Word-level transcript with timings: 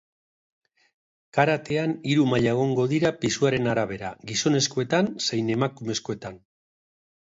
Karatean 1.39 1.93
hiru 2.13 2.25
maila 2.33 2.55
egongo 2.55 2.87
dira 2.95 3.13
pisuaren 3.21 3.71
arabera 3.77 4.13
gizonezkoetan 4.33 5.17
zein 5.31 5.57
emakumezkoetan. 5.61 6.47